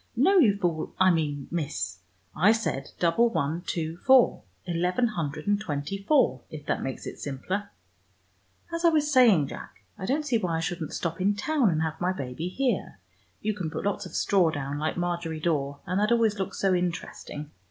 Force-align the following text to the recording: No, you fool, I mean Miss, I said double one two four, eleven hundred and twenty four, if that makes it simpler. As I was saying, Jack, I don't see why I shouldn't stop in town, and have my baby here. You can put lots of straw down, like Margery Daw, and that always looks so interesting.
No, 0.15 0.39
you 0.39 0.57
fool, 0.57 0.95
I 0.99 1.11
mean 1.11 1.47
Miss, 1.51 1.99
I 2.35 2.53
said 2.53 2.89
double 2.97 3.29
one 3.29 3.61
two 3.67 3.97
four, 3.97 4.41
eleven 4.65 5.09
hundred 5.09 5.45
and 5.45 5.61
twenty 5.61 5.99
four, 6.01 6.41
if 6.49 6.65
that 6.65 6.81
makes 6.81 7.05
it 7.05 7.19
simpler. 7.19 7.69
As 8.73 8.83
I 8.83 8.89
was 8.89 9.13
saying, 9.13 9.49
Jack, 9.49 9.83
I 9.99 10.07
don't 10.07 10.25
see 10.25 10.39
why 10.39 10.57
I 10.57 10.59
shouldn't 10.59 10.93
stop 10.93 11.21
in 11.21 11.35
town, 11.35 11.69
and 11.69 11.83
have 11.83 12.01
my 12.01 12.13
baby 12.13 12.47
here. 12.47 12.97
You 13.41 13.53
can 13.53 13.69
put 13.69 13.85
lots 13.85 14.07
of 14.07 14.15
straw 14.15 14.49
down, 14.49 14.79
like 14.79 14.97
Margery 14.97 15.39
Daw, 15.39 15.77
and 15.85 15.99
that 15.99 16.11
always 16.11 16.39
looks 16.39 16.57
so 16.57 16.73
interesting. 16.73 17.51